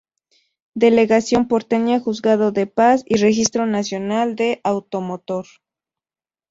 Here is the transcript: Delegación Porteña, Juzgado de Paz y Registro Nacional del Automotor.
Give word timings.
Delegación 0.73 1.47
Porteña, 1.49 1.99
Juzgado 1.99 2.51
de 2.51 2.65
Paz 2.65 3.03
y 3.05 3.17
Registro 3.17 3.67
Nacional 3.67 4.35
del 4.35 4.59
Automotor. 4.63 5.45